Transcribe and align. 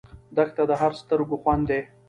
دښته 0.35 0.63
د 0.69 0.73
هر 0.81 0.91
سترګو 1.01 1.35
خوند 1.41 1.63
دی. 1.69 1.81